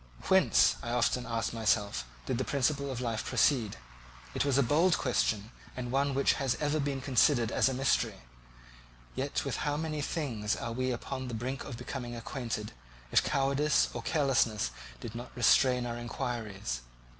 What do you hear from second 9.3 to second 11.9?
with how many things are we upon the brink of